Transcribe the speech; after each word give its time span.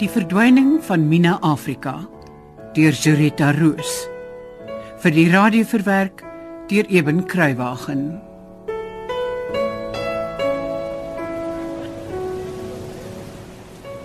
Die 0.00 0.08
verdwyning 0.08 0.78
van 0.80 1.02
Mina 1.10 1.34
Afrika 1.44 1.98
deur 2.72 2.94
Juretta 2.96 3.50
Roos 3.52 3.90
vir 5.02 5.12
die 5.12 5.26
radio 5.28 5.66
verwerk 5.68 6.22
deur 6.70 6.88
Eben 6.88 7.26
Kruiwagen. 7.28 8.06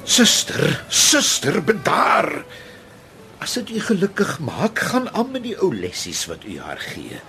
Suster, 0.03 0.83
suster, 0.91 1.61
bedaar. 1.63 2.43
As 3.39 3.55
dit 3.61 3.77
u 3.77 3.79
gelukkig 3.87 4.35
maak, 4.43 4.83
gaan 4.91 5.07
aan 5.15 5.31
met 5.31 5.47
die 5.47 5.55
ou 5.55 5.71
lessies 5.71 6.25
wat 6.27 6.43
u 6.43 6.59
haar 6.59 6.83
gee. 6.91 7.23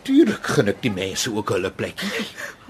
Natuurlik 0.00 0.46
gun 0.56 0.70
ek 0.72 0.78
die 0.80 0.90
mense 0.96 1.28
ook 1.28 1.50
hulle 1.52 1.68
plekkie. 1.76 2.08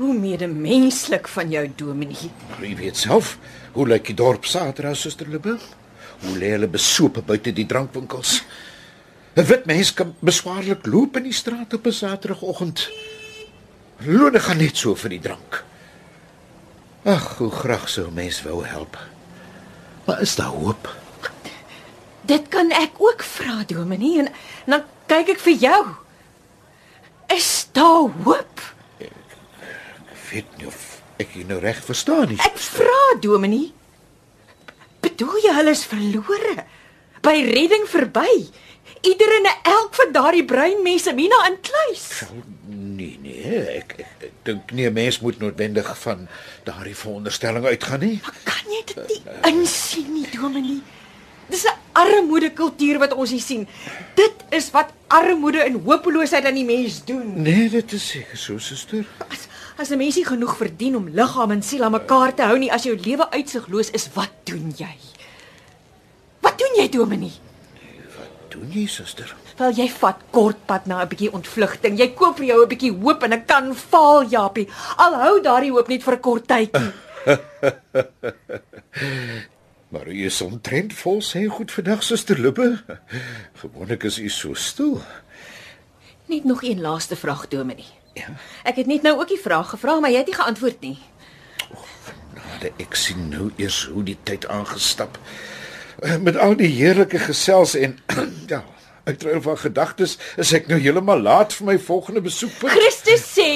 Hoe 0.01 0.11
medemenslik 0.19 1.29
van 1.30 1.53
jou, 1.55 1.62
Dominee. 1.79 2.30
Maar 2.48 2.65
u 2.66 2.70
weet 2.80 2.98
self, 2.98 3.37
hoe 3.77 3.87
lyk 3.87 4.09
die 4.11 4.16
dorp 4.19 4.48
Saterdag, 4.51 4.97
suster 4.98 5.30
Libbe? 5.30 5.55
Hoe 6.25 6.34
lê 6.41 6.51
hulle 6.56 6.66
besope 6.66 7.23
buite 7.23 7.53
die 7.55 7.69
drankwinkels? 7.70 8.41
'n 9.39 9.47
Wit 9.47 9.65
mens 9.70 9.95
kan 9.95 10.11
beswaarlik 10.19 10.91
loop 10.91 11.16
in 11.16 11.30
die 11.30 11.33
straat 11.33 11.75
op 11.79 11.87
'n 11.87 11.93
Saterdagoggend. 11.93 12.89
Loone 14.03 14.41
gaan 14.41 14.59
net 14.59 14.77
so 14.77 14.95
vir 14.95 15.11
die 15.11 15.23
drank. 15.23 15.65
Ag, 17.05 17.39
hoe 17.39 17.51
graag 17.51 17.89
sou 17.89 18.11
mens 18.11 18.42
wou 18.42 18.67
help. 18.67 18.98
Maar 20.05 20.20
is 20.20 20.34
daar 20.34 20.51
hoop? 20.51 20.91
Dit 22.27 22.48
kan 22.48 22.70
ek 22.70 22.98
ook 22.98 23.23
vra, 23.23 23.62
Dominee, 23.67 24.19
en 24.19 24.28
dan 24.67 24.83
kyk 25.06 25.28
ek 25.28 25.39
vir 25.39 25.55
jou. 25.55 26.09
Daar 27.72 28.08
hoop? 28.24 28.62
Ek 29.00 30.24
weet 30.30 30.56
nie 30.58 30.66
of 30.70 30.80
ek 31.20 31.34
jou 31.36 31.44
nou 31.48 31.58
reg 31.62 31.78
verstaan 31.84 32.28
nie. 32.32 32.38
Ek 32.46 32.58
vra, 32.58 32.98
Dominee. 33.20 33.72
Bedoel 35.04 35.40
jy 35.44 35.54
hulle 35.56 35.74
is 35.76 35.84
verlore? 35.88 36.64
By 37.24 37.36
redding 37.50 37.86
verby. 37.91 38.28
Ieder 39.06 39.32
en 39.38 39.48
elk 39.48 39.94
van 39.96 40.12
daardie 40.12 40.44
breinmense 40.44 41.12
Mina 41.16 41.38
in 41.48 41.56
kluis. 41.64 42.06
Nee 42.68 43.16
nee, 43.22 43.60
ek 43.78 43.94
ek, 44.02 44.10
ek 44.28 44.32
dink 44.44 44.72
nie 44.76 44.86
'n 44.88 44.92
mens 44.92 45.20
moet 45.24 45.38
noodwendig 45.41 45.88
van 46.04 46.28
daardie 46.64 46.96
veronderstelling 46.96 47.64
uitgaan 47.64 48.00
nie. 48.00 48.20
Maar 48.22 48.36
kan 48.44 48.72
jy 48.72 48.82
dit 48.86 49.06
nie 49.08 49.22
insien 49.52 50.12
nie, 50.12 50.26
Dominee? 50.34 50.82
Dis 51.51 51.65
'n 51.67 51.75
armoede 51.93 52.53
kultuur 52.53 52.98
wat 52.98 53.12
ons 53.12 53.31
hier 53.31 53.41
sien. 53.41 53.69
Dit 54.15 54.34
is 54.51 54.70
wat 54.70 54.87
armoede 55.09 55.59
en 55.59 55.83
hopeloosheid 55.84 56.45
aan 56.45 56.55
die 56.55 56.65
mens 56.65 57.05
doen. 57.05 57.43
Nee, 57.43 57.69
dit 57.69 57.93
is 57.93 58.09
seker 58.09 58.39
so, 58.39 58.59
suster. 58.59 59.05
As 59.29 59.48
as 59.77 59.91
'n 59.91 59.97
mens 59.97 60.17
nie 60.17 60.25
genoeg 60.25 60.56
verdien 60.56 60.97
om 60.97 61.09
liggaam 61.09 61.51
en 61.51 61.62
siel 61.62 61.83
aan 61.83 61.93
mekaar 61.93 62.34
te 62.34 62.43
hou 62.43 62.59
nie, 62.59 62.73
as 62.73 62.83
jou 62.83 62.97
lewe 62.97 63.31
uitsigloos 63.31 63.91
is, 63.91 64.09
wat 64.15 64.31
doen 64.45 64.75
jy? 64.77 64.97
Wat 66.41 66.59
doen 66.59 66.75
jy, 66.77 66.89
Dominee? 66.89 67.33
Wat 68.19 68.28
doen 68.48 68.71
jy, 68.71 68.87
suster? 68.87 69.37
Wel 69.56 69.73
jy 69.73 69.89
vat 69.89 70.17
kortpad 70.31 70.87
na 70.87 71.03
'n 71.03 71.09
bietjie 71.09 71.33
ontvlugting. 71.33 71.98
Jy 71.98 72.15
koop 72.15 72.37
vir 72.37 72.47
jou 72.47 72.62
'n 72.62 72.69
bietjie 72.69 73.03
hoop 73.03 73.23
en 73.23 73.33
'n 73.33 73.45
kan 73.45 73.75
faal, 73.75 74.25
Japie. 74.25 74.69
Al 74.97 75.15
hou 75.15 75.41
daardie 75.41 75.71
hoop 75.71 75.89
net 75.89 76.03
vir 76.03 76.15
'n 76.15 76.21
kort 76.21 76.47
tydjie. 76.47 76.93
Maar 79.91 80.06
u 80.08 80.24
is 80.24 80.41
omtrent 80.41 80.92
vol 80.94 81.19
sê 81.22 81.44
goed 81.50 81.72
vandag, 81.74 82.02
suster 82.06 82.38
Lubbe. 82.38 82.78
Gewoonlik 83.58 84.02
is 84.06 84.19
u 84.19 84.28
so 84.28 84.55
stil. 84.55 85.00
Net 86.30 86.44
nog 86.44 86.62
een 86.62 86.80
laaste 86.80 87.16
vraag, 87.16 87.48
Dominee. 87.48 87.91
Ja. 88.14 88.30
Ek 88.62 88.77
het 88.78 88.86
net 88.86 89.02
nou 89.02 89.16
ook 89.19 89.28
die 89.28 89.41
vraag 89.41 89.70
gevra, 89.74 89.98
maar 90.00 90.10
jy 90.10 90.22
het 90.22 90.30
nie 90.30 90.34
geantwoord 90.38 90.80
nie. 90.80 90.98
Nade 92.34 92.70
ek 92.82 92.94
sien 92.98 93.28
nou 93.32 93.50
eers 93.59 93.84
hoe 93.91 94.03
die 94.06 94.16
tyd 94.22 94.47
aangestap. 94.50 95.19
Eh, 96.03 96.16
Met 96.22 96.38
al 96.38 96.54
die 96.59 96.70
heerlike 96.70 97.19
gesels 97.19 97.75
en 97.75 97.98
ja, 98.53 98.62
uitruil 99.04 99.42
van 99.42 99.59
gedagtes 99.59 100.19
is 100.36 100.53
ek 100.54 100.70
nou 100.70 100.78
heeltemal 100.78 101.19
laat 101.22 101.54
vir 101.59 101.66
my 101.72 101.78
volgende 101.78 102.22
besoekpunt. 102.22 102.72
Christus 102.78 103.26
sê 103.34 103.50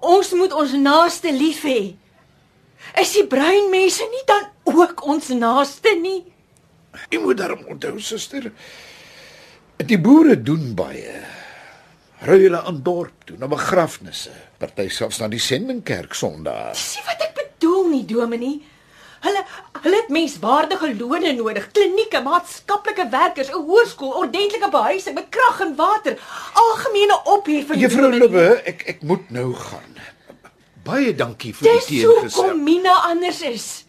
ons 0.00 0.32
moet 0.40 0.52
ons 0.56 0.72
naaste 0.80 1.32
lief 1.36 1.64
hê. 1.68 1.80
Is 3.00 3.12
die 3.12 3.26
bruin 3.28 3.68
mense 3.72 4.04
nie 4.08 4.24
dan 4.28 4.48
ook 4.74 5.04
ons 5.06 5.28
naaste 5.28 5.94
nie? 6.00 6.24
Jy 7.10 7.20
moet 7.22 7.38
daarom 7.38 7.64
onthou, 7.70 7.98
suster. 8.02 8.50
Die 9.76 9.98
boere 9.98 10.42
doen 10.42 10.74
baie. 10.74 11.20
Ry 12.26 12.36
hulle 12.42 12.60
aan 12.68 12.82
dorp 12.84 13.24
toe 13.24 13.38
na 13.40 13.48
begrafnisse, 13.48 14.32
party 14.60 14.88
selfs 14.92 15.20
na 15.22 15.28
die 15.32 15.40
sendingkerk 15.40 16.14
Sondag. 16.14 16.74
Sien 16.76 17.06
wat 17.06 17.22
ek 17.24 17.32
bedoel 17.38 17.88
nie, 17.88 18.04
Dominee. 18.04 18.60
Hulle 19.20 19.40
hulle 19.80 19.96
het 19.96 20.08
menswaardige 20.12 20.90
lone 20.98 21.32
nodig, 21.36 21.70
klinieke, 21.72 22.20
maatskaplike 22.24 23.06
werkers, 23.12 23.48
'n 23.48 23.64
hoërskool, 23.64 24.12
ordentlike 24.22 24.68
behuising 24.70 25.14
met 25.14 25.28
krag 25.28 25.60
en 25.60 25.74
water, 25.76 26.18
algemene 26.52 27.20
opheffing. 27.24 27.80
Juffrou 27.80 28.10
Dominee. 28.10 28.28
Lubbe, 28.28 28.62
ek 28.64 28.82
ek 28.86 29.02
moet 29.02 29.30
nou 29.30 29.54
gaan. 29.54 29.96
Baie 30.84 31.14
dankie 31.14 31.54
vir 31.54 31.72
Dis 31.72 31.86
die 31.86 32.04
hoekom 32.04 32.20
teengestel. 32.28 32.56
Mina 32.56 32.92
anders 33.12 33.40
is. 33.42 33.84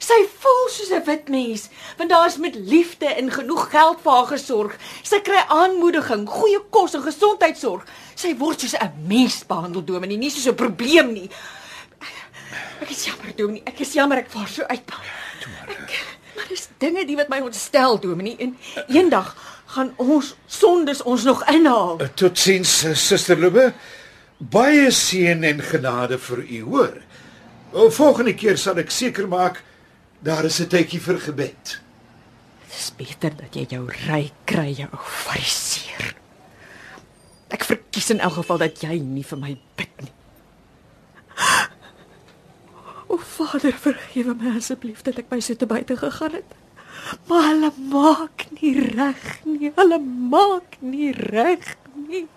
Sy 0.00 0.16
voel 0.40 0.68
soos 0.72 0.90
'n 0.96 1.04
wit 1.04 1.28
mens, 1.28 1.68
want 1.98 2.10
daar's 2.10 2.38
met 2.38 2.54
liefde 2.54 3.06
en 3.06 3.30
genoeg 3.30 3.70
geld 3.70 3.98
vir 4.02 4.12
haar 4.12 4.26
gesorg. 4.26 4.76
Sy 5.02 5.20
kry 5.20 5.42
aanmoediging, 5.48 6.28
goeie 6.28 6.60
kos 6.70 6.94
en 6.94 7.02
gesondheidsorg. 7.02 7.84
Sy 8.14 8.36
word 8.36 8.60
soos 8.60 8.74
'n 8.74 8.92
mens 9.06 9.44
behandel, 9.46 9.84
Dominee, 9.84 10.16
nie 10.16 10.30
soos 10.30 10.46
'n 10.46 10.54
probleem 10.54 11.12
nie. 11.12 11.30
Ek 12.80 12.90
is 12.90 13.04
jammer, 13.04 13.36
Dominee. 13.36 13.62
Ek 13.66 13.80
is 13.80 13.92
jammer 13.92 14.18
ek 14.18 14.30
vaar 14.30 14.48
so 14.48 14.62
uit. 14.62 14.80
Ek, 15.68 16.04
maar 16.36 16.48
dis 16.48 16.68
dinge 16.78 17.04
die 17.06 17.16
wat 17.16 17.28
my 17.28 17.40
ontstel, 17.40 18.00
Dominee, 18.00 18.36
en 18.38 18.56
eendag 18.88 19.36
gaan 19.66 19.92
ons 19.96 20.34
sondes 20.46 21.02
ons 21.02 21.24
nog 21.24 21.44
inhaal. 21.48 22.00
Totsiens, 22.14 22.84
eh, 22.84 22.94
suster 22.94 23.36
Lubbe. 23.36 23.72
Baie 24.38 24.90
seën 24.90 25.44
en 25.44 25.60
genade 25.60 26.18
vir 26.18 26.38
u, 26.38 26.62
hoor. 26.62 27.02
O, 27.72 27.90
Volgende 27.90 28.34
keer 28.34 28.56
sal 28.58 28.78
ek 28.78 28.90
seker 28.90 29.28
maak 29.28 29.62
daar 30.22 30.44
is 30.44 30.60
'n 30.60 30.68
tydjie 30.68 31.00
vir 31.00 31.18
gebed. 31.20 31.80
Dis 32.68 32.92
beter 32.96 33.36
dat 33.36 33.54
jy 33.54 33.66
jou 33.68 33.86
ry 34.06 34.30
kry, 34.44 34.70
jou 34.72 34.88
ou 34.92 35.04
fariseer. 35.04 36.14
Ek 37.48 37.64
verkies 37.64 38.10
in 38.10 38.20
elk 38.20 38.32
geval 38.32 38.58
dat 38.58 38.80
jy 38.80 38.98
nie 38.98 39.24
vir 39.24 39.38
my 39.38 39.58
bid 39.76 40.00
nie. 40.00 40.12
O 43.10 43.16
Vader, 43.16 43.72
vergewe 43.72 44.34
my 44.34 44.56
asseblief 44.56 45.02
dat 45.02 45.18
ek 45.18 45.30
my 45.30 45.40
so 45.40 45.54
te 45.54 45.66
buite 45.66 45.96
gegaan 45.96 46.32
het. 46.32 46.52
Maar 47.26 47.42
hulle 47.42 47.72
maak 47.90 48.44
nie 48.60 48.74
reg 48.78 49.44
nie. 49.44 49.72
Hulle 49.74 49.98
maak 50.30 50.76
nie 50.80 51.10
reg 51.12 51.76
nie. 52.06 52.28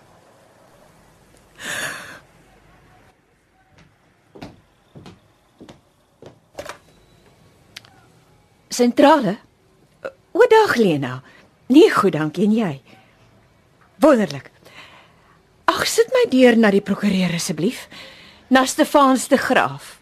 Sentrale? 8.74 9.38
O, 10.32 10.42
dag 10.50 10.74
Lena. 10.74 11.22
Nee, 11.66 11.90
goed, 11.94 12.12
dankie 12.12 12.44
en 12.48 12.54
jy. 12.56 12.72
Wonderlik. 14.02 14.50
Ag, 15.70 15.84
sit 15.86 16.10
my 16.10 16.24
deur 16.32 16.58
na 16.58 16.72
die 16.74 16.82
prokureur 16.82 17.36
asseblief. 17.38 17.86
Na 18.50 18.64
Stefans 18.66 19.28
de 19.30 19.38
Graaf. 19.38 19.94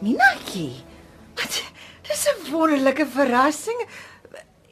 Minaki. 0.00 0.70
Wat? 1.36 1.62
Dis 2.08 2.24
'n 2.24 2.50
wonderlike 2.50 3.06
verrassing. 3.06 3.84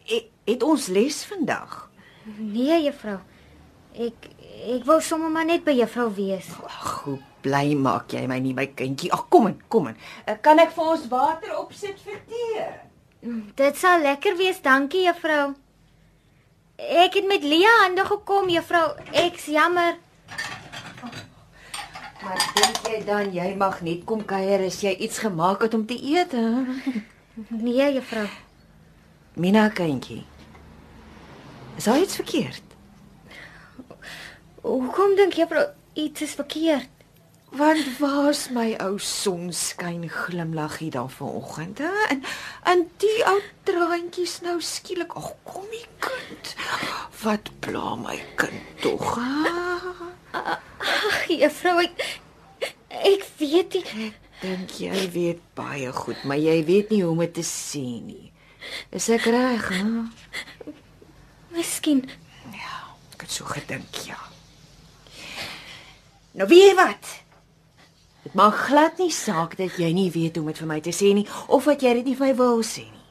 Het, 0.04 0.24
het 0.44 0.62
ons 0.62 0.86
les 0.86 1.24
vandag? 1.24 1.84
Nee, 2.38 2.82
juffrou. 2.86 3.18
Ek 3.94 4.28
ek 4.64 4.84
wou 4.88 5.00
sommer 5.04 5.30
maar 5.30 5.44
net 5.44 5.64
by 5.64 5.74
juffrou 5.76 6.08
wees. 6.16 6.46
Ag, 6.64 7.02
hoe 7.04 7.18
bly 7.44 7.74
maak 7.76 8.12
jy 8.16 8.24
my 8.30 8.38
nie, 8.40 8.54
my 8.56 8.66
kindjie. 8.76 9.10
Ag, 9.12 9.26
kom 9.28 9.46
in, 9.50 9.58
kom 9.68 9.88
in. 9.92 9.96
Eh, 10.26 10.36
Kan 10.42 10.58
ek 10.62 10.72
vir 10.72 10.84
ons 10.94 11.04
water 11.12 11.52
opsit 11.60 12.00
vir 12.04 12.20
tee? 12.30 12.64
Dit 13.56 13.76
sal 13.80 14.00
lekker 14.04 14.36
wees, 14.36 14.60
dankie 14.64 15.04
juffrou. 15.06 15.54
Ek 16.78 17.14
het 17.14 17.28
met 17.28 17.44
Lia 17.46 17.70
hande 17.84 18.04
gekom, 18.08 18.48
juffrou. 18.50 18.88
Ek's 19.12 19.46
jammer. 19.52 19.94
Maar 22.24 22.40
dink 22.56 22.78
jy 22.88 22.98
dan 23.04 23.32
jy 23.36 23.50
mag 23.60 23.82
net 23.84 24.04
kom 24.08 24.22
kuier 24.24 24.62
as 24.66 24.80
jy 24.82 24.94
iets 25.06 25.18
gemaak 25.20 25.60
het 25.66 25.74
om 25.76 25.84
te 25.86 25.94
eet? 26.00 26.32
Hè? 26.32 26.64
Nee, 27.50 27.92
juffrou. 27.98 28.26
Mina 29.36 29.68
kindjie. 29.68 30.22
Is 31.76 31.84
daar 31.84 32.00
iets 32.00 32.14
verkeerd? 32.14 32.62
Hoekom 34.60 35.16
dink 35.16 35.32
juffrou 35.32 35.66
iets 35.92 36.22
is 36.22 36.34
verkeerd? 36.38 36.88
Want 37.54 37.98
waar's 37.98 38.48
my 38.50 38.74
ou 38.82 38.98
sonskyn 38.98 40.08
glimlaggie 40.10 40.90
dan 40.90 41.10
vanoggend, 41.10 41.78
hè? 41.78 41.92
En 42.08 42.22
en 42.62 42.90
die 42.98 43.20
ou 43.26 43.36
traantjies 43.62 44.40
nou 44.42 44.56
skielik. 44.60 45.14
Ag, 45.14 45.32
kom 45.42 45.66
hier 45.70 45.86
kind. 46.02 46.54
Wat 47.22 47.50
pla 47.60 47.94
my 47.94 48.18
kind 48.34 48.82
tog? 48.82 49.18
Ag, 50.32 51.26
juffrou, 51.28 51.76
ek 51.84 52.04
ek 52.90 53.26
weet 53.38 53.78
nie. 53.94 54.10
Dink 54.42 54.74
jy 54.82 55.06
weet 55.14 55.42
baie 55.54 55.92
goed, 55.94 56.24
maar 56.26 56.42
jy 56.42 56.58
weet 56.66 56.90
nie 56.90 57.02
hoe 57.04 57.12
om 57.14 57.22
dit 57.22 57.34
te 57.38 57.46
sê 57.46 57.84
nie. 58.02 58.32
Is 58.90 59.06
ek 59.14 59.30
reg, 59.30 59.70
hè? 59.70 59.84
Miskien 61.54 62.04
Ja, 62.52 62.78
ek 63.14 63.24
het 63.24 63.32
so 63.32 63.46
gedink, 63.48 64.00
ja. 64.06 64.18
Nou 66.34 66.48
weet 66.50 66.70
jy 66.70 66.74
wat? 66.78 67.10
Dit 68.24 68.34
maak 68.34 68.56
glad 68.66 68.98
nie 68.98 69.12
saak 69.12 69.54
dat 69.60 69.76
jy 69.78 69.92
nie 69.94 70.10
weet 70.10 70.36
hoe 70.36 70.44
om 70.44 70.50
dit 70.50 70.60
vir 70.62 70.70
my 70.70 70.80
te 70.82 70.94
sê 70.94 71.12
nie 71.14 71.26
of 71.46 71.68
wat 71.68 71.84
jy 71.84 71.92
dit 72.00 72.10
nie 72.10 72.16
vir 72.18 72.32
my 72.32 72.34
wil 72.40 72.64
sê 72.66 72.84
nie. 72.88 73.04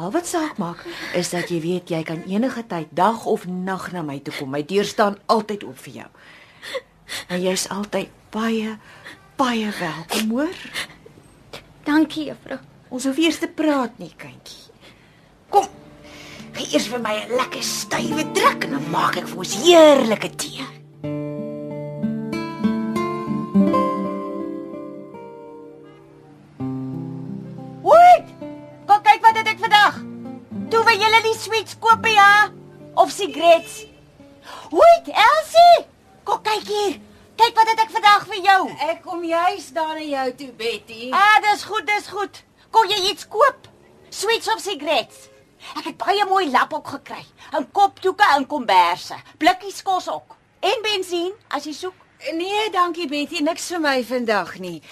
Al 0.00 0.12
wat 0.14 0.28
saak 0.30 0.56
maak 0.62 0.86
is 1.18 1.32
dat 1.34 1.50
jy 1.52 1.60
weet 1.60 1.90
jy 1.92 2.00
kan 2.08 2.22
enige 2.30 2.62
tyd 2.68 2.94
dag 2.96 3.26
of 3.28 3.44
nag 3.46 3.90
na 3.92 4.00
my 4.06 4.18
toe 4.24 4.32
kom. 4.38 4.52
My 4.54 4.62
deur 4.64 4.88
staan 4.88 5.18
altyd 5.26 5.66
oop 5.68 5.82
vir 5.84 6.02
jou. 6.02 6.08
En 7.28 7.42
jy's 7.42 7.66
altyd 7.68 8.08
baie 8.32 8.78
baie 9.36 9.68
welkom, 9.80 10.30
hoor? 10.30 10.58
dankie 11.84 12.28
juffrou. 12.30 12.60
Ons 12.92 13.08
hoef 13.08 13.18
eers 13.18 13.40
te 13.42 13.48
praat 13.48 13.98
nie, 13.98 14.12
kindjie. 14.16 14.70
Kom. 15.52 15.68
Gee 16.52 16.68
eers 16.74 16.86
vir 16.92 17.00
my 17.00 17.14
'n 17.22 17.36
lekker 17.38 17.62
stywe 17.62 18.24
druk 18.36 18.64
en 18.64 18.70
dan 18.76 18.86
maak 18.90 19.16
ek 19.20 19.26
vir 19.28 19.38
ons 19.44 19.54
heerlike 19.64 20.30
tee. 20.36 20.64
Wat? 27.82 28.26
Kom 28.86 29.00
kyk 29.06 29.22
wat 29.24 29.38
het 29.40 29.48
ek 29.54 29.62
vandag. 29.62 29.96
Toe 30.72 30.82
wil 30.88 31.00
julle 31.04 31.22
die 31.24 31.36
sweets 31.38 31.76
koop 31.80 32.06
ja 32.06 32.50
of 32.94 33.10
sigarette? 33.10 33.88
Wat, 34.72 35.08
Elsie? 35.08 35.86
Kom 36.28 36.42
kyk 36.44 36.68
hier. 36.68 37.00
Kyk 37.40 37.56
wat 37.56 37.72
het 37.72 37.84
ek 37.86 37.92
vandag 37.96 38.26
vir 38.28 38.40
jou. 38.44 38.60
Ek 38.90 39.02
kom 39.04 39.24
juis 39.24 39.70
daar 39.72 39.94
na 39.96 40.04
jou 40.04 40.28
toe, 40.40 40.52
Betty. 40.56 41.08
Ah, 41.16 41.40
dis 41.48 41.64
goed, 41.64 41.86
dis 41.88 42.08
goed. 42.12 42.42
Kom 42.70 42.88
jy 42.88 43.00
iets 43.10 43.28
koop? 43.28 43.68
Sweets 44.12 44.48
of 44.52 44.60
cigarettes? 44.60 45.31
Ek 45.78 45.84
het 45.88 45.96
baie 45.96 46.24
mooi 46.28 46.50
lap 46.50 46.72
ook 46.74 46.88
gekry. 46.88 47.24
'n 47.58 47.70
Kopdoeke 47.72 48.24
en 48.36 48.46
komberse. 48.46 49.16
Blikkies 49.38 49.82
kos 49.82 50.08
ook. 50.08 50.36
En 50.60 50.82
bensien 50.82 51.32
as 51.48 51.64
jy 51.64 51.72
soek. 51.72 51.94
Nee, 52.32 52.70
dankie 52.70 53.08
Betty, 53.08 53.40
niks 53.42 53.66
vir 53.66 53.80
my 53.80 54.04
vandag 54.04 54.58
nie. 54.58 54.82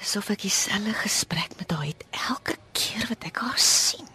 Asof 0.00 0.30
ek 0.30 0.44
dieselfde 0.46 0.94
gesprek 0.94 1.56
met 1.58 1.70
haar 1.74 1.88
het 1.88 2.04
elke 2.28 2.54
keer 2.72 3.08
wat 3.08 3.24
ek 3.26 3.40
haar 3.42 3.58
sien. 3.58 4.06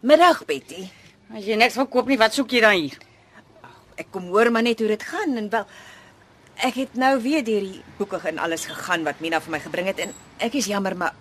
Middag 0.00 0.44
Betty. 0.44 0.90
As 1.34 1.44
jy 1.44 1.56
niks 1.56 1.74
wil 1.74 1.88
koop 1.90 2.06
nie, 2.06 2.18
wat 2.20 2.34
soek 2.36 2.52
jy 2.52 2.60
dan 2.60 2.76
hier? 2.76 2.98
Ek 3.96 4.10
kom 4.12 4.28
hoor 4.28 4.50
maar 4.52 4.62
net 4.62 4.78
hoe 4.78 4.88
dit 4.92 5.02
gaan 5.02 5.36
en 5.40 5.48
wel 5.50 5.64
ek 6.56 6.74
het 6.74 6.94
nou 6.96 7.16
weer 7.20 7.44
deur 7.44 7.64
die 7.64 7.82
boeke 7.98 8.20
en 8.28 8.38
alles 8.40 8.64
gegaan 8.68 9.04
wat 9.04 9.20
Mina 9.20 9.40
vir 9.44 9.56
my 9.56 9.60
gebring 9.60 9.88
het 9.90 9.98
en 10.04 10.14
ek 10.40 10.56
is 10.56 10.68
jammer 10.70 10.96
maar 10.96 11.16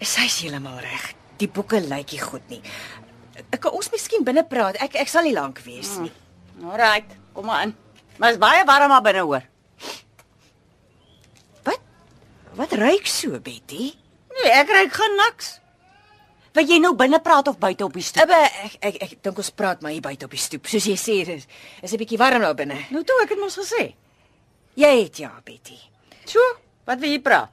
sy's 0.00 0.40
heeltemal 0.40 0.78
reg. 0.80 1.17
Die 1.38 1.48
boeke 1.48 1.80
lyk 1.80 2.12
nie 2.12 2.22
goed 2.22 2.48
nie. 2.50 2.62
Ek 3.54 3.60
kan 3.62 3.76
ons 3.76 3.90
miskien 3.92 4.24
binne 4.26 4.42
praat. 4.46 4.78
Ek 4.82 4.96
ek 4.98 5.10
sal 5.10 5.26
nie 5.28 5.36
lank 5.36 5.60
wees 5.66 5.94
nie. 6.02 6.10
Alraight, 6.64 7.14
kom 7.34 7.46
maar 7.46 7.68
in. 7.68 7.74
Maar 8.18 8.34
is 8.34 8.40
baie 8.42 8.64
warm 8.66 8.90
maar 8.90 9.04
binne 9.06 9.22
hoor. 9.22 9.44
Wat? 11.68 11.80
Wat 12.58 12.74
ruik 12.80 13.06
so, 13.06 13.38
Betty? 13.38 13.92
Nee, 14.34 14.50
ek 14.58 14.74
ry 14.74 14.84
gaan 14.90 15.14
niks. 15.22 15.58
Wil 16.58 16.66
jy 16.66 16.80
nou 16.82 16.90
binne 16.98 17.20
praat 17.22 17.46
of 17.50 17.58
buite 17.62 17.86
op 17.86 17.94
die 17.94 18.02
stoep? 18.02 18.24
Ebbe, 18.24 18.38
ek 18.66 18.74
ek 18.82 18.96
ek 19.04 19.12
dink 19.22 19.38
ons 19.38 19.52
praat 19.54 19.84
maar 19.84 19.94
hier 19.94 20.02
buite 20.02 20.26
op 20.26 20.34
die 20.34 20.42
stoep. 20.42 20.66
Soos 20.66 20.88
jy 20.90 20.96
sê, 20.98 21.20
dis 21.28 21.46
is 21.82 21.92
'n 21.92 22.00
bietjie 22.00 22.18
warm 22.18 22.42
nou 22.42 22.54
binne. 22.54 22.78
Nou 22.90 23.04
toe, 23.04 23.22
ek 23.22 23.30
het 23.30 23.38
mos 23.38 23.58
gesê. 23.58 23.94
Jy 24.74 24.92
het 25.02 25.16
ja, 25.18 25.30
Betty. 25.44 25.78
So, 26.24 26.40
wat 26.86 26.98
wil 26.98 27.10
jy 27.10 27.20
praat? 27.22 27.50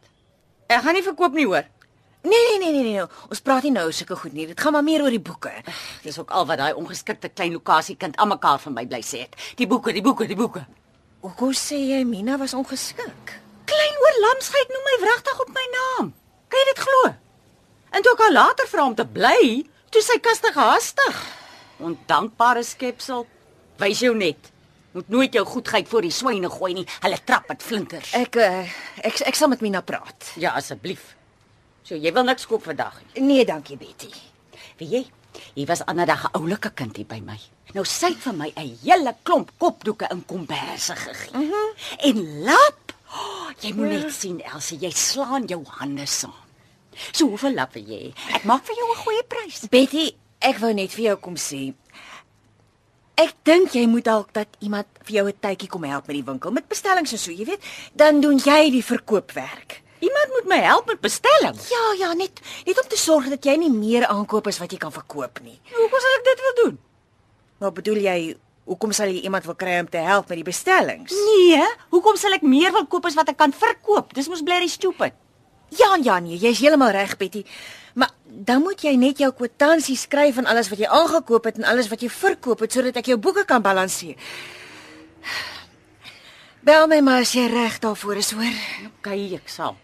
Ek 0.68 0.82
gaan 0.82 0.94
nie 0.94 1.06
verkoop 1.06 1.34
nie 1.34 1.46
hoor. 1.46 1.66
Nee 2.26 2.46
nee 2.50 2.60
nee 2.60 2.72
nee 2.74 2.94
nee. 2.96 3.06
Ons 3.30 3.42
praat 3.46 3.66
nie 3.68 3.72
nou 3.76 3.86
sulke 3.94 4.16
goed 4.18 4.34
nie. 4.34 4.48
Dit 4.50 4.62
gaan 4.62 4.74
maar 4.74 4.86
meer 4.86 5.04
oor 5.06 5.14
die 5.14 5.22
boeke. 5.22 5.52
Dis 6.02 6.18
ook 6.18 6.32
al 6.34 6.48
wat 6.50 6.58
daai 6.58 6.74
ongeskikte 6.74 7.30
klein 7.30 7.54
lokasie 7.54 7.96
kind 8.02 8.18
aan 8.18 8.32
mekaar 8.34 8.58
van 8.64 8.74
my 8.74 8.86
bly 8.90 9.02
sê 9.06 9.26
het. 9.28 9.36
Die 9.60 9.68
boeke, 9.70 9.94
die 9.94 10.02
boeke, 10.06 10.26
die 10.26 10.38
boeke. 10.40 10.64
Hoekom 11.26 11.54
sê 11.58 11.78
jy 11.92 12.02
Mina 12.06 12.38
was 12.42 12.54
ongeskik? 12.58 13.36
Klein 13.70 14.02
oor 14.06 14.18
lamsheid 14.24 14.74
noem 14.74 14.90
my 14.90 14.96
wragtig 15.04 15.44
op 15.46 15.54
my 15.54 15.66
naam. 15.76 16.10
Kan 16.50 16.62
jy 16.62 16.66
dit 16.72 16.82
glo? 16.86 17.14
En 17.96 18.06
toe 18.06 18.14
ek 18.14 18.24
haar 18.26 18.34
later 18.34 18.68
vra 18.70 18.86
om 18.90 18.96
te 18.98 19.06
bly, 19.06 19.42
toe 19.94 20.02
sy 20.04 20.18
kastig 20.22 20.58
haastig. 20.58 21.22
Ondankbare 21.86 22.64
skepsel. 22.66 23.26
Wys 23.82 24.02
jou 24.06 24.14
net. 24.18 24.52
Moet 24.96 25.10
nooit 25.12 25.34
jou 25.34 25.44
goedheid 25.46 25.90
voor 25.92 26.06
die 26.08 26.14
swyne 26.14 26.50
gooi 26.50 26.74
nie. 26.78 26.86
Hulle 27.04 27.20
trap 27.28 27.50
met 27.52 27.64
flinkers. 27.64 28.14
Ek 28.16 28.38
uh, 28.40 28.64
ek 29.04 29.22
ek 29.28 29.38
sal 29.38 29.52
met 29.52 29.62
Mina 29.66 29.82
praat. 29.84 30.34
Ja, 30.40 30.54
asseblief. 30.56 31.14
So 31.86 31.94
jy 31.94 32.10
wil 32.16 32.26
niks 32.26 32.48
koop 32.50 32.64
vandag 32.66 32.96
nie. 33.14 33.22
Nee, 33.22 33.44
dankie 33.46 33.78
Betty. 33.78 34.10
Weet 34.80 34.90
jy? 34.90 35.04
Hier 35.54 35.68
was 35.70 35.84
ander 35.86 36.08
dag 36.10 36.24
'n 36.26 36.34
oulike 36.40 36.72
kind 36.74 36.96
hier 36.98 37.06
by 37.06 37.20
my. 37.20 37.38
Nou 37.74 37.86
sy 37.86 38.08
het 38.08 38.18
vir 38.18 38.34
my 38.34 38.52
'n 38.56 38.78
hele 38.82 39.16
klomp 39.24 39.52
kopdoeke 39.60 40.08
in 40.12 40.26
komberse 40.26 40.96
gegee. 40.96 41.38
Mm 41.38 41.52
-hmm. 41.52 41.70
En 41.98 42.44
lap. 42.44 42.94
Oh, 43.14 43.52
jy 43.60 43.74
moet 43.74 43.90
net 43.90 44.14
sien 44.14 44.42
Elsie, 44.42 44.80
jy 44.80 44.92
slaan 44.92 45.46
jou 45.46 45.64
hande 45.68 46.06
saam. 46.06 46.34
So 47.12 47.28
hoeveel 47.28 47.54
lap 47.54 47.74
wil 47.74 47.84
jy? 47.84 48.14
Ek 48.34 48.44
maak 48.44 48.66
vir 48.66 48.76
jou 48.76 48.90
'n 48.92 49.04
goeie 49.04 49.24
prys. 49.24 49.68
Betty, 49.70 50.16
ek 50.40 50.58
wou 50.58 50.74
net 50.74 50.92
vir 50.92 51.04
jou 51.04 51.18
kom 51.18 51.36
sê. 51.36 51.74
Ek 53.16 53.34
dink 53.44 53.72
jy 53.72 53.88
moet 53.88 54.04
dalk 54.04 54.34
dat 54.34 54.48
iemand 54.60 54.88
vir 55.04 55.16
jou 55.16 55.28
'n 55.28 55.40
tydjie 55.40 55.70
kom 55.70 55.84
help 55.84 56.08
met 56.08 56.16
die 56.16 56.32
winkel 56.32 56.52
met 56.52 56.68
bestellings 56.68 57.12
en 57.12 57.20
so, 57.20 57.32
jy 57.32 57.46
weet, 57.46 57.64
dan 57.94 58.22
doen 58.22 58.38
jy 58.38 58.72
die 58.72 58.84
verkoopwerk. 58.84 59.85
Iemand 60.04 60.32
moet 60.36 60.48
my 60.52 60.58
help 60.64 60.90
met 60.92 61.00
bestellings. 61.02 61.70
Ja, 61.72 61.84
ja, 61.98 62.14
net 62.14 62.42
net 62.66 62.82
om 62.82 62.88
te 62.90 62.98
sorg 63.00 63.30
dat 63.32 63.46
jy 63.46 63.56
nie 63.62 63.72
meer 63.72 64.06
aankoop 64.12 64.48
as 64.48 64.60
wat 64.60 64.72
jy 64.72 64.80
kan 64.82 64.92
verkoop 64.92 65.40
nie. 65.44 65.60
Hoekom 65.72 66.02
sal 66.04 66.18
ek 66.20 66.26
dit 66.30 66.44
wil 66.46 66.56
doen? 66.64 66.80
Maar 67.64 67.72
bedoel 67.72 68.02
jy, 68.04 68.18
hoekom 68.68 68.92
sal 68.92 69.14
jy 69.14 69.22
iemand 69.24 69.46
wil 69.48 69.56
kry 69.56 69.78
om 69.80 69.90
te 69.90 70.02
help 70.04 70.28
met 70.30 70.42
die 70.42 70.48
bestellings? 70.48 71.14
Nee, 71.30 71.62
hoekom 71.94 72.20
sal 72.20 72.36
ek 72.36 72.44
meer 72.44 72.74
wil 72.76 72.88
koop 72.92 73.08
as 73.08 73.16
wat 73.16 73.32
ek 73.32 73.40
kan 73.40 73.56
verkoop? 73.56 74.12
Dis 74.18 74.28
mos 74.32 74.44
blerry 74.44 74.68
stupid. 74.72 75.16
Ja, 75.76 75.96
ja, 76.04 76.20
nee, 76.20 76.38
jy's 76.38 76.60
heeltemal 76.62 76.94
reg, 76.94 77.16
Betty. 77.18 77.46
Maar 77.96 78.12
dan 78.26 78.62
moet 78.62 78.84
jy 78.84 78.96
net 79.00 79.22
jou 79.24 79.32
kwitansie 79.34 79.96
skryf 79.98 80.36
van 80.36 80.50
alles 80.52 80.70
wat 80.70 80.82
jy 80.84 80.90
aangekoop 80.92 81.48
het 81.48 81.62
en 81.62 81.70
alles 81.72 81.88
wat 81.90 82.04
jy 82.04 82.12
verkoop 82.12 82.66
het 82.66 82.76
sodat 82.76 83.00
ek 83.00 83.14
jou 83.14 83.18
boeke 83.22 83.46
kan 83.48 83.64
balanseer. 83.64 84.20
Bel 86.66 86.88
my 86.90 87.00
maar 87.06 87.24
as 87.24 87.32
jy 87.38 87.46
reg 87.48 87.80
daarvoor 87.80 88.20
is, 88.20 88.32
hoor. 88.34 88.62
OK, 88.90 89.12
ek 89.38 89.50
sal. 89.52 89.78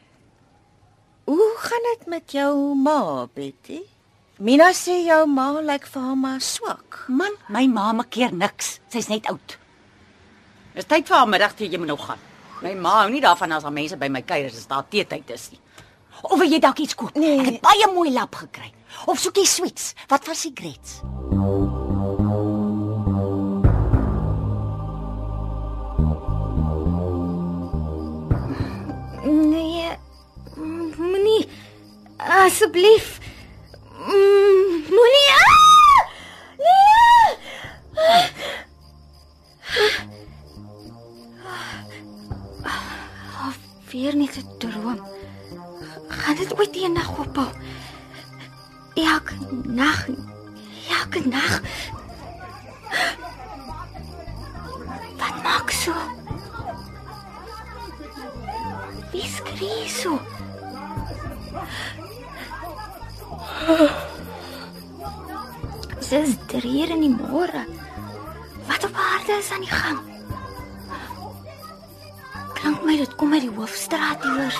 Hoe 1.23 1.53
gaan 1.57 1.83
dit 1.97 2.07
met 2.07 2.31
jou 2.31 2.75
ma, 2.75 3.27
Betty? 3.33 3.81
Mina 4.41 4.71
sê 4.73 4.95
jou 5.05 5.27
ma 5.29 5.51
lyk 5.61 5.85
vir 5.85 6.01
haar 6.01 6.17
maar 6.17 6.41
swak. 6.41 7.03
Man, 7.07 7.35
my 7.53 7.67
ma 7.69 7.91
maak 7.93 8.09
keer 8.09 8.33
niks. 8.33 8.79
Sy's 8.89 9.09
net 9.11 9.29
oud. 9.29 9.57
Dis 10.73 10.87
tyd 10.89 11.05
vir 11.05 11.17
haar 11.19 11.29
middagtee, 11.29 11.69
jy 11.69 11.77
moet 11.77 11.91
nou 11.91 11.99
gaan. 12.01 12.21
My 12.61 12.73
ma 12.77 12.95
hou 13.01 13.11
nie 13.13 13.21
daarvan 13.21 13.53
as 13.53 13.67
daar 13.67 13.75
mense 13.75 13.97
by 14.01 14.09
my 14.09 14.23
kuier 14.25 14.49
as 14.49 14.65
daar 14.69 14.87
teetyd 14.89 15.29
is 15.35 15.49
nie. 15.53 15.61
Of 16.23 16.37
wil 16.39 16.49
jy 16.49 16.59
dalk 16.61 16.81
iets 16.81 16.97
koop? 16.97 17.13
Nee. 17.17 17.39
Ek 17.41 17.51
het 17.53 17.61
baie 17.65 17.93
mooi 17.93 18.09
lap 18.13 18.35
gekry. 18.41 18.73
Of 19.05 19.21
soek 19.21 19.37
jy 19.41 19.45
sweets? 19.49 19.93
Wat 20.09 20.25
van 20.25 20.37
sigarette? 20.37 21.80
Asseblief. 32.29 33.19
Mm, 33.97 34.83
Moenie. 34.89 35.29
Ah! 35.37 36.07
Nee! 36.57 38.29
Ah, 42.63 43.53
Weer 43.91 44.15
net 44.15 44.35
'n 44.37 44.47
droom. 44.57 44.99
Gaan 46.07 46.35
dit 46.35 46.57
ooit 46.57 46.75
eendag 46.75 47.09
ophou? 47.17 47.49
Elke 48.93 49.33
nag. 49.63 50.07
Elke 50.99 51.27
nag. 51.27 51.61
Wat 55.17 55.43
maak 55.43 55.69
so? 55.71 55.93
Wie 59.11 59.27
skree 59.27 59.87
so? 59.87 60.19
Dis 66.11 66.35
drie 66.51 66.83
in 66.91 67.05
die 67.05 67.15
môre. 67.15 67.63
Wat 68.67 68.83
op 68.83 68.93
aarde 68.93 69.39
is 69.39 69.51
aan 69.51 69.63
die 69.63 69.71
gang? 69.71 70.11
dit 73.01 73.15
kom 73.15 73.33
uit 73.33 73.41
die 73.41 73.51
hoofstraat 73.55 74.23
iewers. 74.23 74.55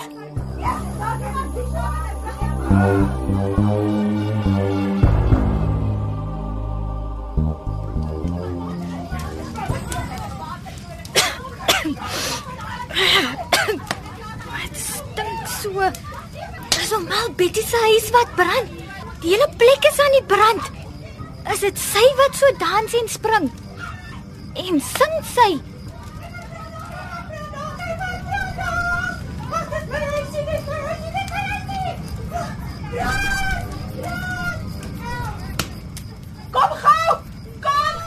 Wat 14.52 14.74
stink 14.74 15.48
so? 15.62 15.70
Dis 16.70 16.94
almal 16.94 17.32
Betty 17.36 17.62
se 17.62 17.78
huis 17.86 18.10
wat 18.10 18.36
brand. 18.36 18.81
Die 19.22 19.30
hele 19.30 19.48
plek 19.58 19.84
is 19.86 20.00
aan 20.00 20.16
die 20.16 20.24
brand. 20.26 20.70
Is 21.54 21.60
dit 21.62 21.78
sy 21.78 22.02
wat 22.18 22.38
so 22.38 22.48
dans 22.58 22.94
en 22.98 23.10
spring? 23.10 23.52
En 24.58 24.80
sing 24.82 25.14
sy? 25.30 25.52
Kom 36.52 36.74
gou! 36.82 37.18
Kom! 37.64 38.02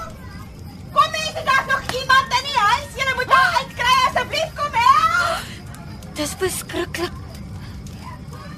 Kom 0.93 1.11
mense, 1.15 1.43
daar's 1.47 1.69
nog 1.71 1.83
iemand 2.01 2.35
in 2.39 2.49
die 2.51 2.59
huis. 2.59 2.91
Julle 2.99 3.15
moet 3.15 3.31
haar 3.39 3.61
uitkry 3.63 3.95
asseblief. 4.09 4.51
Kom 4.59 4.81
help! 4.83 6.17
Dis 6.19 6.35
verskriklik. 6.43 7.23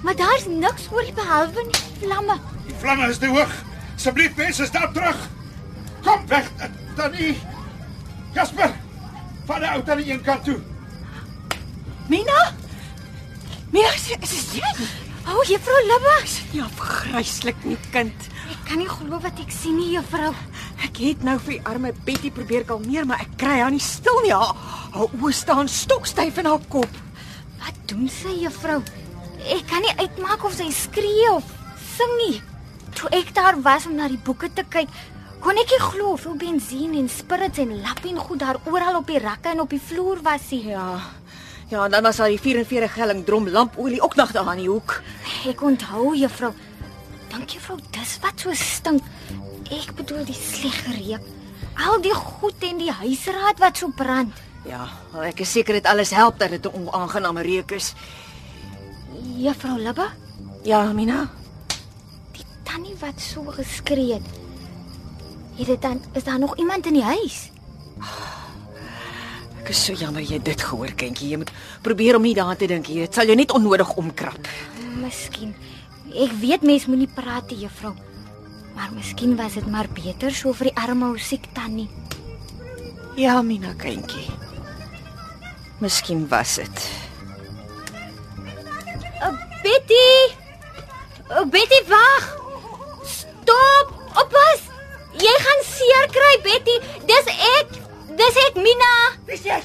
Maar 0.03 0.17
daar's 0.17 0.47
niks 0.47 0.89
oor 0.93 1.07
behalwe 1.15 1.67
die 1.71 2.07
vlamme. 2.07 2.37
Die 2.67 2.75
vlamme 2.79 3.09
is 3.09 3.19
te 3.19 3.27
hoog. 3.33 3.53
Asseblief 3.97 4.37
mense, 4.37 4.67
stap 4.67 4.93
terug. 4.95 5.17
Kom 6.05 6.27
weg, 6.31 6.51
Tannie. 6.97 7.37
Jasper, 8.37 8.75
vat 9.49 9.63
die 9.65 9.71
ou 9.73 9.83
tannie 9.83 10.11
een 10.13 10.21
kant 10.23 10.45
toe. 10.45 10.59
Mina? 12.13 12.41
Mina, 13.73 13.89
is, 13.97 14.11
is 14.21 14.35
dit 14.53 14.59
jy? 14.61 14.73
O, 15.27 15.39
oh, 15.39 15.43
juffrou 15.49 15.79
Libba, 15.89 16.19
Ja, 16.55 16.69
gryslik 16.79 17.65
nie 17.65 17.79
kind. 17.91 18.29
ek 18.53 18.61
kan 18.69 18.79
nie 18.79 18.87
glo 18.91 19.19
wat 19.25 19.41
ek 19.43 19.51
sien 19.51 19.75
nie, 19.81 19.95
juffrou. 19.97 20.31
Ek 20.85 21.01
het 21.03 21.25
nou 21.27 21.35
vir 21.43 21.57
die 21.57 21.65
arme 21.67 21.91
Betty 22.07 22.31
probeer 22.31 22.65
kalmeer, 22.69 23.07
maar 23.09 23.25
ek 23.25 23.33
kry 23.41 23.57
haar 23.59 23.73
nie 23.75 23.83
stil 23.83 24.21
nie. 24.23 24.31
Haar, 24.37 24.53
haar 24.95 25.17
oë 25.19 25.33
staan 25.35 25.69
stokstyf 25.69 26.39
in 26.39 26.47
haar 26.47 26.63
kop. 26.71 27.01
Wat 27.65 27.81
doen 27.91 28.07
sy, 28.13 28.37
juffrou? 28.45 28.83
Ek 29.47 29.67
kan 29.71 29.85
nie 29.85 29.95
uitmaak 30.03 30.43
of 30.45 30.57
sy 30.59 30.67
skree 30.75 31.29
of 31.31 31.47
sing 31.79 32.15
nie. 32.19 32.41
Toe 32.99 33.11
ek 33.15 33.31
daar 33.37 33.59
was 33.63 33.87
om 33.87 33.95
na 33.95 34.09
die 34.11 34.19
boeke 34.19 34.49
te 34.51 34.65
kyk, 34.67 34.91
kon 35.45 35.61
ek 35.61 35.71
nie 35.71 35.83
glo 35.85 36.15
hoeveel 36.15 36.35
bensien 36.41 36.97
en 36.99 37.07
spirits 37.13 37.61
en 37.63 37.77
lap 37.85 38.03
en 38.09 38.19
goed 38.19 38.43
daar 38.43 38.59
oral 38.67 38.99
op 39.03 39.07
die 39.07 39.21
rakke 39.23 39.53
en 39.53 39.63
op 39.63 39.71
die 39.71 39.83
vloer 39.83 40.19
was 40.27 40.51
nie. 40.51 40.65
Ja. 40.73 40.99
Ja, 41.71 41.85
en 41.85 41.91
dan 41.91 42.03
was 42.03 42.17
daar 42.17 42.31
die 42.31 42.41
44 42.41 42.93
gelling 42.95 43.25
drom 43.27 43.49
lampolie 43.49 44.01
ook 44.03 44.15
nog 44.15 44.33
daar 44.33 44.47
aan 44.49 44.63
die 44.63 44.69
hoek. 44.71 45.01
Ek 45.51 45.63
onthou, 45.63 46.15
juffrou. 46.15 46.53
Dankie, 47.31 47.59
juffrou, 47.59 47.79
dis 47.91 48.19
wat 48.23 48.43
so 48.43 48.55
stink. 48.55 49.03
Ek 49.71 49.95
bedoel 49.99 50.25
die 50.27 50.39
slegte 50.39 50.95
reuk. 50.95 51.27
Al 51.87 51.99
die 52.03 52.15
goed 52.15 52.63
en 52.67 52.79
die 52.79 52.93
huisraad 52.93 53.59
wat 53.63 53.83
so 53.83 53.91
brand. 53.95 54.35
Ja, 54.67 54.87
ek 55.23 55.43
is 55.43 55.53
seker 55.55 55.75
dit 55.79 55.87
alles 55.87 56.15
help 56.15 56.39
dat 56.39 56.51
dit 56.51 56.67
'n 56.67 56.75
onaangename 56.75 57.43
reuk 57.43 57.71
is. 57.71 57.95
Juffrou 59.35 59.79
Libba, 59.79 60.13
Ja, 60.65 60.93
Mina. 60.93 61.29
die 62.35 62.45
tannie 62.65 62.95
wat 63.01 63.21
so 63.21 63.43
geskree 63.55 64.15
het. 64.15 64.27
Het 65.57 65.67
dit 65.67 65.83
dan 65.83 66.01
is 66.13 66.25
daar 66.25 66.39
nog 66.39 66.57
iemand 66.59 66.87
in 66.87 66.93
die 66.93 67.03
huis? 67.03 67.51
Ek 69.63 69.69
is 69.73 69.85
so 69.85 69.93
jammer 69.93 70.23
jy 70.23 70.37
het 70.37 70.45
dit 70.45 70.61
gehoor, 70.63 70.93
kindjie. 70.95 71.29
Jy 71.31 71.37
moet 71.37 71.51
probeer 71.83 72.17
om 72.17 72.23
nie 72.23 72.35
daaraan 72.35 72.57
te 72.57 72.67
dink 72.67 72.87
hier. 72.87 73.07
Dit 73.07 73.15
sal 73.15 73.27
jou 73.27 73.37
net 73.37 73.53
onnodig 73.53 73.95
omkrap. 73.97 74.49
Miskien. 75.03 75.55
Ek 76.15 76.33
weet 76.41 76.63
mens 76.63 76.87
moenie 76.87 77.09
praat, 77.15 77.51
nie, 77.51 77.65
juffrou. 77.65 77.95
Maar 78.77 78.93
miskien 78.95 79.35
was 79.37 79.55
dit 79.55 79.67
maar 79.67 79.89
beter 79.89 80.31
so 80.35 80.53
vir 80.53 80.71
die 80.71 80.77
arme 80.77 81.09
ou 81.09 81.19
siek 81.19 81.49
tannie. 81.57 81.89
Ja, 83.17 83.41
Mina, 83.43 83.73
kindjie. 83.75 84.29
Miskien 85.81 86.27
was 86.29 86.57
dit. 86.61 86.87
Uh, 89.23 89.33
Betty! 89.63 90.09
Uh, 91.31 91.45
Betty, 91.45 91.81
wag! 91.89 92.23
Stop! 93.05 93.87
Oppas! 94.17 94.69
Jy 95.17 95.35
gaan 95.45 95.63
seer 95.65 96.09
kry, 96.13 96.35
Betty. 96.45 96.77
Dis 97.09 97.31
ek. 97.35 97.79
Dis 98.19 98.41
ek, 98.47 98.61
Mina. 98.61 98.93
Dis 99.29 99.47
jy. 99.49 99.61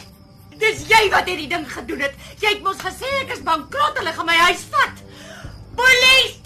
Dis 0.62 0.86
jy 0.90 1.02
wat 1.14 1.28
hierdie 1.30 1.50
ding 1.52 1.66
gedoen 1.68 2.06
het. 2.06 2.16
Jy 2.42 2.56
het 2.56 2.64
mos 2.66 2.80
gesê 2.82 3.10
ek 3.24 3.36
is 3.36 3.44
bankrot, 3.46 3.98
hulle 4.00 4.14
gaan 4.16 4.30
my 4.30 4.38
huis 4.48 4.68
vat. 4.74 5.04
Polisie! 5.78 6.41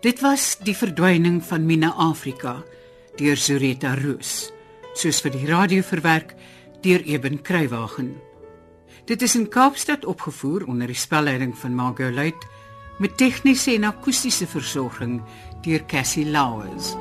Dit 0.00 0.22
was 0.24 0.54
die 0.64 0.72
verdwyning 0.72 1.42
van 1.44 1.66
Mina 1.68 1.90
Afrika 2.00 2.54
deur 3.18 3.36
Zureta 3.36 3.90
Roos, 3.98 4.46
soos 4.96 5.18
vir 5.20 5.34
die 5.34 5.44
radio 5.44 5.84
verwerk 5.84 6.32
deur 6.80 7.04
Eben 7.04 7.36
Kruiwagen. 7.44 8.14
Dit 9.04 9.20
is 9.20 9.36
in 9.36 9.50
Kaapstad 9.52 10.08
opgevoer 10.08 10.64
onder 10.72 10.88
die 10.88 10.96
spelleiding 10.96 11.52
van 11.52 11.76
Margot 11.76 12.16
Luit 12.16 12.48
met 12.96 13.18
tegniese 13.20 13.76
en 13.76 13.90
akoestiese 13.90 14.48
versorging 14.48 15.20
deur 15.68 15.84
Cassie 15.84 16.24
Lauers. 16.24 16.94